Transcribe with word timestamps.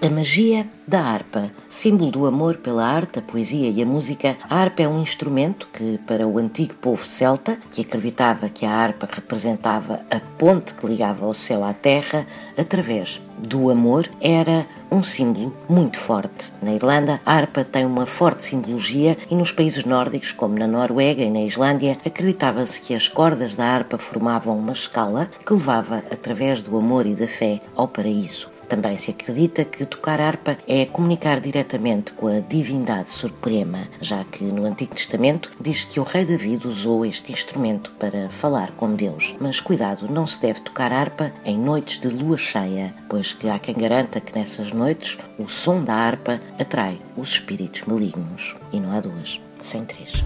A 0.00 0.08
magia 0.08 0.64
da 0.86 1.00
harpa, 1.00 1.50
símbolo 1.68 2.12
do 2.12 2.24
amor 2.24 2.58
pela 2.58 2.86
arte, 2.86 3.18
a 3.18 3.22
poesia 3.22 3.68
e 3.68 3.82
a 3.82 3.84
música, 3.84 4.36
a 4.48 4.54
harpa 4.54 4.82
é 4.82 4.88
um 4.88 5.02
instrumento 5.02 5.68
que, 5.72 5.98
para 6.06 6.24
o 6.24 6.38
antigo 6.38 6.76
povo 6.76 7.04
celta, 7.04 7.58
que 7.72 7.80
acreditava 7.80 8.48
que 8.48 8.64
a 8.64 8.70
harpa 8.70 9.08
representava 9.10 10.00
a 10.08 10.20
ponte 10.38 10.74
que 10.74 10.86
ligava 10.86 11.26
o 11.26 11.34
céu 11.34 11.64
à 11.64 11.72
terra, 11.72 12.24
através 12.56 13.20
do 13.38 13.70
amor, 13.70 14.08
era 14.20 14.68
um 14.88 15.02
símbolo 15.02 15.52
muito 15.68 15.98
forte. 15.98 16.52
Na 16.62 16.72
Irlanda, 16.72 17.20
a 17.26 17.34
harpa 17.34 17.64
tem 17.64 17.84
uma 17.84 18.06
forte 18.06 18.44
simbologia 18.44 19.16
e 19.28 19.34
nos 19.34 19.50
países 19.50 19.84
nórdicos, 19.84 20.30
como 20.30 20.56
na 20.56 20.68
Noruega 20.68 21.24
e 21.24 21.30
na 21.30 21.40
Islândia, 21.40 21.98
acreditava-se 22.06 22.80
que 22.80 22.94
as 22.94 23.08
cordas 23.08 23.56
da 23.56 23.64
harpa 23.64 23.98
formavam 23.98 24.56
uma 24.56 24.72
escala 24.72 25.28
que 25.44 25.52
levava, 25.52 26.04
através 26.08 26.62
do 26.62 26.76
amor 26.78 27.04
e 27.04 27.16
da 27.16 27.26
fé, 27.26 27.60
ao 27.74 27.88
paraíso. 27.88 28.57
Também 28.68 28.96
se 28.98 29.10
acredita 29.10 29.64
que 29.64 29.86
tocar 29.86 30.20
harpa 30.20 30.58
é 30.68 30.84
comunicar 30.84 31.40
diretamente 31.40 32.12
com 32.12 32.26
a 32.26 32.40
divindade 32.40 33.08
suprema, 33.08 33.88
já 34.00 34.22
que 34.24 34.44
no 34.44 34.64
Antigo 34.66 34.94
Testamento 34.94 35.50
diz 35.60 35.84
que 35.84 35.98
o 35.98 36.02
rei 36.02 36.24
David 36.24 36.68
usou 36.68 37.04
este 37.04 37.32
instrumento 37.32 37.92
para 37.98 38.28
falar 38.28 38.72
com 38.72 38.94
Deus. 38.94 39.34
Mas 39.40 39.58
cuidado, 39.58 40.12
não 40.12 40.26
se 40.26 40.40
deve 40.40 40.60
tocar 40.60 40.92
harpa 40.92 41.32
em 41.44 41.58
noites 41.58 41.98
de 41.98 42.08
lua 42.08 42.36
cheia, 42.36 42.94
pois 43.08 43.32
que 43.32 43.48
há 43.48 43.58
quem 43.58 43.74
garanta 43.74 44.20
que 44.20 44.38
nessas 44.38 44.72
noites 44.72 45.18
o 45.38 45.48
som 45.48 45.82
da 45.82 45.94
harpa 45.94 46.40
atrai 46.60 47.00
os 47.16 47.30
espíritos 47.30 47.82
malignos. 47.86 48.54
E 48.72 48.78
não 48.78 48.92
há 48.92 49.00
duas, 49.00 49.40
sem 49.62 49.84
três. 49.84 50.22